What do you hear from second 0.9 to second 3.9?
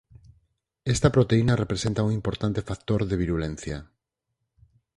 proteína representa un importante factor de virulencia.